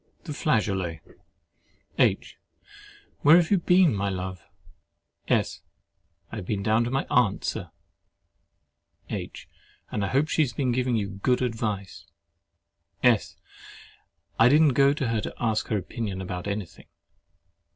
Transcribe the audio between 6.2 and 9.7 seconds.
I have been down to see my aunt, Sir. H.